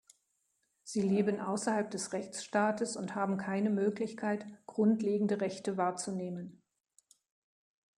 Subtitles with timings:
[0.81, 6.59] Sie leben außerhalb des Rechtsstaates und haben keine Möglichkeit, grundlegende Rechte wahrzunehmen.